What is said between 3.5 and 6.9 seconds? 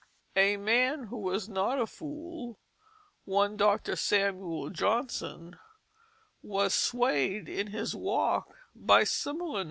Dr. Samuel Johnson, was